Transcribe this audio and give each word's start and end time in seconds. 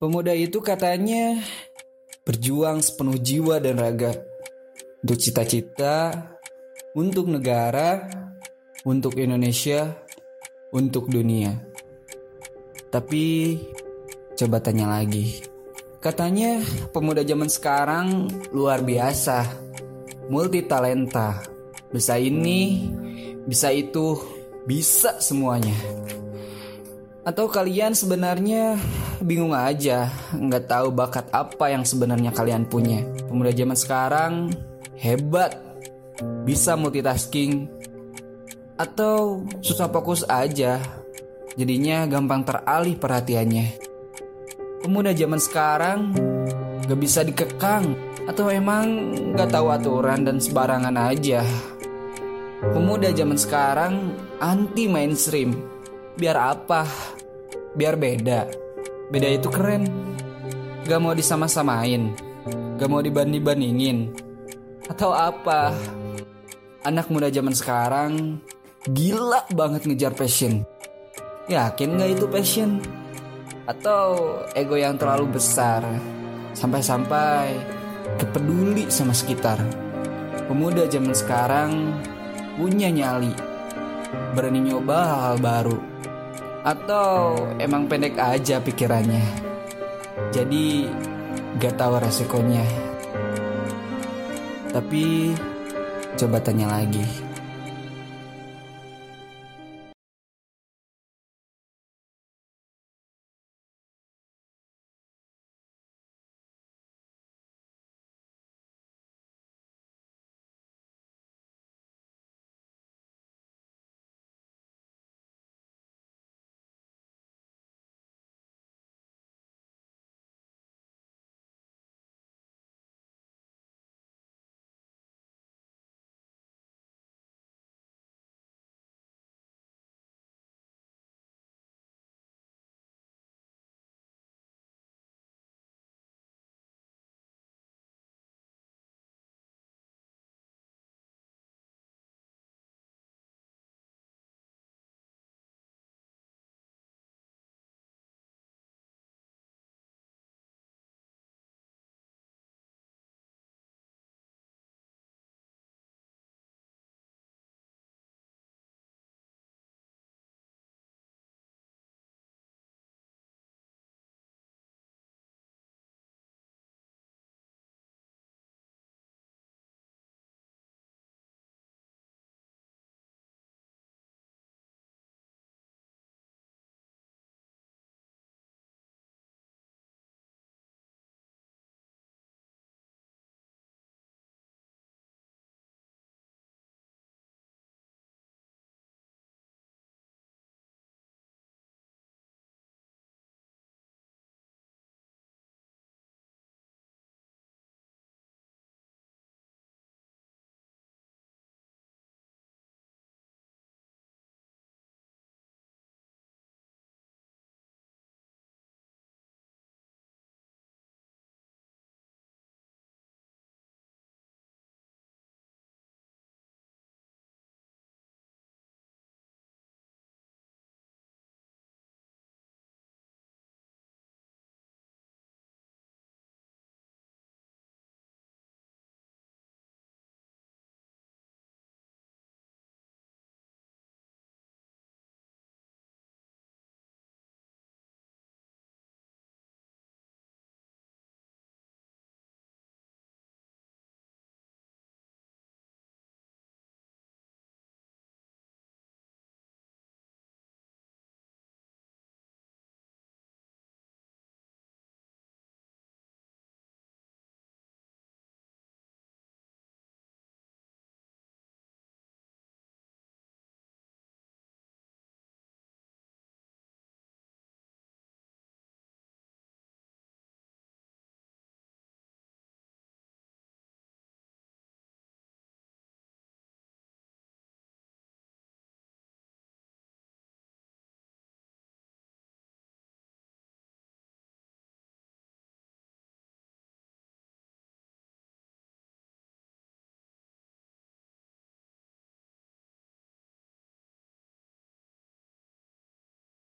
Pemuda 0.00 0.32
itu 0.32 0.64
katanya 0.64 1.36
berjuang 2.24 2.80
sepenuh 2.80 3.20
jiwa 3.20 3.60
dan 3.60 3.76
raga 3.76 4.16
untuk 5.04 5.20
cita-cita, 5.20 6.24
untuk 6.96 7.28
negara, 7.28 8.08
untuk 8.88 9.20
Indonesia, 9.20 9.92
untuk 10.72 11.12
dunia. 11.12 11.52
Tapi 12.88 13.60
coba 14.40 14.64
tanya 14.64 14.88
lagi. 14.88 15.44
Katanya 16.00 16.64
pemuda 16.96 17.20
zaman 17.20 17.52
sekarang 17.52 18.32
luar 18.56 18.80
biasa, 18.80 19.52
multi 20.32 20.64
talenta, 20.64 21.44
bisa 21.92 22.16
ini, 22.16 22.88
bisa 23.44 23.68
itu, 23.68 24.16
bisa 24.64 25.20
semuanya. 25.20 25.76
Atau 27.20 27.52
kalian 27.52 27.92
sebenarnya 27.92 28.80
bingung 29.20 29.52
aja, 29.52 30.08
nggak 30.32 30.64
tahu 30.64 30.88
bakat 30.88 31.28
apa 31.30 31.68
yang 31.68 31.84
sebenarnya 31.84 32.32
kalian 32.32 32.64
punya. 32.64 33.04
Pemuda 33.28 33.52
zaman 33.52 33.76
sekarang 33.76 34.32
hebat, 34.96 35.56
bisa 36.48 36.76
multitasking, 36.80 37.68
atau 38.80 39.44
susah 39.60 39.92
fokus 39.92 40.24
aja, 40.24 40.80
jadinya 41.52 42.08
gampang 42.08 42.40
teralih 42.48 42.96
perhatiannya. 42.96 43.76
Pemuda 44.80 45.12
zaman 45.12 45.36
sekarang 45.36 45.98
gak 46.88 47.00
bisa 47.00 47.20
dikekang, 47.20 47.92
atau 48.24 48.48
emang 48.48 49.12
gak 49.36 49.52
tahu 49.52 49.68
aturan 49.68 50.24
dan 50.24 50.40
sembarangan 50.40 50.96
aja. 50.96 51.44
Pemuda 52.60 53.12
zaman 53.12 53.36
sekarang 53.36 54.16
anti 54.40 54.88
mainstream, 54.88 55.52
biar 56.16 56.56
apa? 56.56 56.88
Biar 57.74 57.94
beda. 57.94 58.50
Beda 59.10 59.28
itu 59.30 59.50
keren. 59.50 59.86
Gak 60.86 61.00
mau 61.02 61.14
disama-samain. 61.14 62.14
Gak 62.78 62.90
mau 62.90 63.02
dibanding-bandingin. 63.02 64.10
Atau 64.90 65.14
apa? 65.14 65.70
Anak 66.82 67.12
muda 67.12 67.28
zaman 67.28 67.52
sekarang 67.52 68.40
gila 68.88 69.44
banget 69.52 69.84
ngejar 69.84 70.16
passion. 70.16 70.64
Yakin 71.46 72.00
gak 72.00 72.10
itu 72.16 72.26
passion? 72.26 72.80
Atau 73.68 74.40
ego 74.56 74.74
yang 74.74 74.96
terlalu 74.96 75.36
besar 75.38 75.84
sampai-sampai 76.56 77.54
kepeduli 78.18 78.88
sama 78.90 79.14
sekitar. 79.14 79.60
Pemuda 80.50 80.90
zaman 80.90 81.14
sekarang 81.14 81.94
punya 82.58 82.90
nyali, 82.90 83.30
berani 84.34 84.66
nyoba 84.66 84.98
hal 85.30 85.36
baru, 85.38 85.78
atau 86.70 87.34
emang 87.58 87.90
pendek 87.90 88.14
aja 88.14 88.62
pikirannya. 88.62 89.26
Jadi 90.30 90.86
gak 91.58 91.74
tahu 91.74 91.98
resikonya. 91.98 92.62
Tapi 94.70 95.34
coba 96.14 96.38
tanya 96.38 96.70
lagi. 96.70 97.29